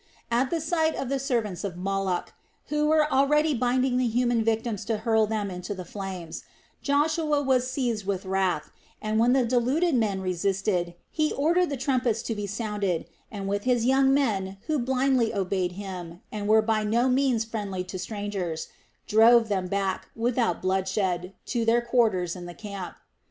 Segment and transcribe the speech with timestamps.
[0.31, 2.33] At the sight of the servants of Moloch,
[2.69, 6.41] who were already binding the human victims to hurl them into the flames,
[6.81, 12.23] Joshua was seized with wrath and, when the deluded men resisted, he ordered the trumpets
[12.23, 16.83] to be sounded and with his young men who blindly obeyed him and were by
[16.83, 18.69] no means friendly to the strangers,
[19.05, 22.95] drove them back, without bloodshed, to their quarters in the camp.